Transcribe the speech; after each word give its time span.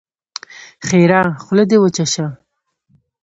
ښېرا: 0.85 1.21
خوله 1.43 1.63
دې 1.69 1.77
وچه 1.81 2.05
شه! 2.13 2.25